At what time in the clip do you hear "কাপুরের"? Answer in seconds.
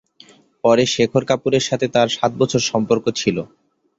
1.25-1.63